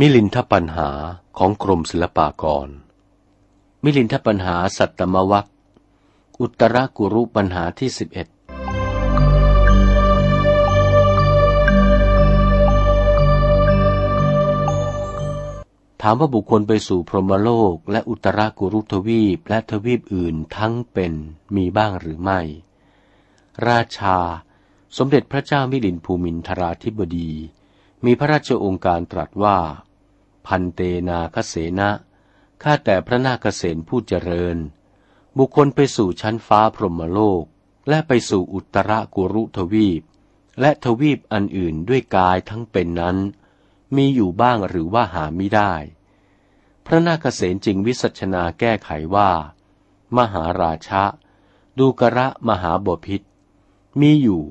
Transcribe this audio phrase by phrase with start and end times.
[0.00, 0.90] มิลินทปัญหา
[1.38, 2.68] ของกรมศิลปากร
[3.84, 5.46] มิลินทปัญหาสัตตมวัค
[6.40, 8.28] อุตรกุรุปัญหาที่สิบเอ็ด
[16.02, 21.12] ถามว่าบุคคลไปสู่พรหมโลก และอุตรกุรุทวีปและทวีปอื่นทั้งเป็น
[21.56, 22.40] มีบ้างหรือไม่
[23.68, 24.18] ราชา
[24.96, 27.32] สมเด็จพระเจ้ามิลินภูมินทราธิบดี
[28.04, 29.58] มีพระราชองค์การตรัสว่า
[30.46, 31.90] พันเตนาคเสนะ
[32.62, 34.56] ข้าแต่พระนาคเษนผู้เจริญ
[35.38, 37.44] บุคคลไปสู่ชั้นฟ้าพรหมโลก
[37.88, 40.02] และไปสู่อุตรกุรุทวีป
[40.60, 43.16] และทวีปอันอื่นด้วยกายทั้งเป็นนั้น
[43.96, 45.72] มีอยู่บ้างหรือว่าหาไม่ได้
[46.86, 49.30] พระนาคเษนจึงวิสัชนาแก้ไขว่า
[50.16, 51.04] มหาราชะ
[51.78, 53.22] ดูกระมหาบพิษ
[54.00, 54.42] มีอยู่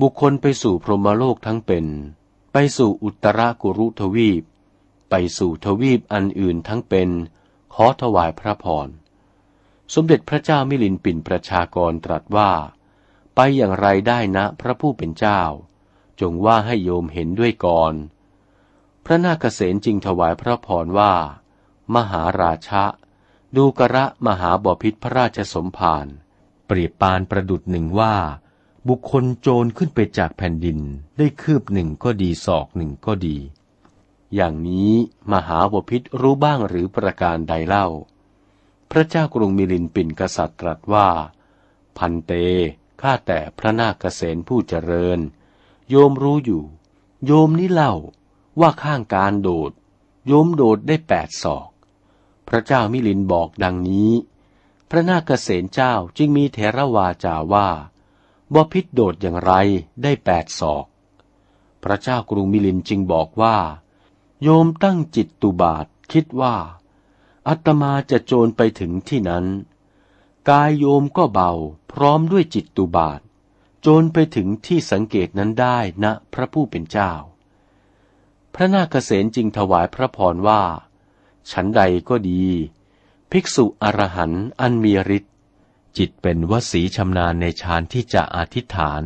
[0.00, 1.86] บุคคลไปสู่พรหมโลกทั้งเป็น
[2.52, 4.42] ไปสู่อุตรกุรุทวีป
[5.10, 7.10] ไปสู่ทวีปอันอื่นทั้งเป็น
[7.74, 8.88] ขอถวายพระพร
[9.94, 12.52] สมเด็จพระเจ้ามิลินปินประชากรตรัสว่า
[13.34, 15.42] ไปอย่างไรได้นะพระผู้เป็นเจ้า
[16.20, 17.94] จงว่าให้โยมเห็นด้วยก่อน
[19.04, 21.12] พระนาคเษนจึงถวายพระพรว่า
[21.94, 22.84] มหาราชะ
[23.56, 26.06] ดูกระมหาบพิษพระราชสมภาร
[26.66, 28.14] เปรียบปานประดุดหนึ่งว่า
[28.88, 30.78] บุคคลโจรขึ้นไปจากแผ่นดิน
[31.18, 33.36] ได้คืบหนึ่งก็ดีศอกหนึ่งก็ดี
[34.34, 34.92] อย่างนี้
[35.32, 37.86] มหาวพิษรู้บ้างหรือประการใดเล่า
[38.90, 41.08] พระเจ้ากรุงมิลินปินกษัตริย์ตรัสว่า
[41.98, 42.32] พันเต
[43.00, 45.18] ข้าแต่พระนาคเษนผู้เจริญ
[45.88, 46.64] โยมรู้อยู่
[47.24, 47.94] โยมนี้เล่า
[48.60, 49.72] ว่าข้างการโดด
[50.26, 51.68] โยมโดดได้แปดศอก
[52.48, 54.12] พระเจ้ามิลินบอกดังนี้
[54.90, 57.68] พระนาคเษนเจ้าจึงมีเทระวาจาว่า
[58.54, 59.52] บพิษโดดอย่างไร
[60.02, 60.86] ได้แปดศอก
[61.84, 63.56] พระเจ้ากรุงมิลินจึงบอกว่า
[64.42, 66.56] โยมตั้งจิตตุบาทคิดว่า
[67.48, 69.46] อัตมาจะโจรไปถึงที่นั้น
[70.48, 71.52] กายโยมก็เบา
[71.92, 73.20] พร้อมด้วยจิตตุบาท
[73.80, 77.12] โจรไปถึงที่สังเกตนั้นได้นะพระผู้เป็นเจ้า
[78.54, 80.62] พระนาคเษนจึงถวายพระพรว่า
[81.50, 82.44] ฉันใดก็ดี
[83.30, 85.34] ภิกษุอรหันต์อันมีฤทธิ์
[85.96, 89.02] จิตเป็นวสีชำนาญในฌานที่จะอธิษฐาน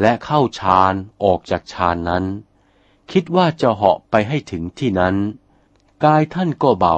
[0.00, 2.24] และเข้าฌานออกจากฌานนั้น
[3.12, 5.16] คิดว่าจะเหาะไปให้ถึงที่นั้น
[6.04, 6.96] กายท่านก็เบา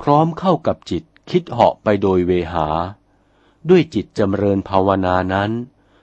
[0.00, 2.66] พร้อมเข้ากับจิตคิดเหาะไปโดยเวหา
[3.68, 5.50] ด้วยจิตจำเริญภาวนานั้น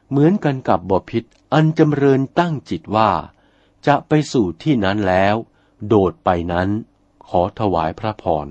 [0.09, 3.11] เหมือนกันกับบพิษอันจำเริญตั้งจิตว่า
[3.87, 5.35] จะไปสู่ที่นั้นแล้ว
[5.87, 6.69] โดดไปนั้น
[7.27, 8.47] ขอถวายพระพร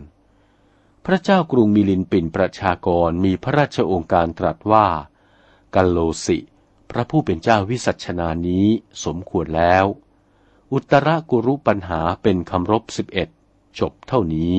[1.06, 4.86] พระเจ้ากรุงมิลินปินประชากรมีพระราชองค์การตรัสว่า
[5.74, 6.38] กัลโลสิ
[6.90, 8.66] พระผู้เป็นเจ้าวิสัชนานี้
[9.04, 9.86] สมควรแล้ว
[10.72, 13.28] อุตรกุรุปัญหาเป็นคำรบสิบเอ็ด
[13.78, 14.54] จบเท่านี้